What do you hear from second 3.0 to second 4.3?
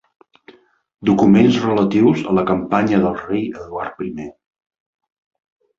del rei Eduard I.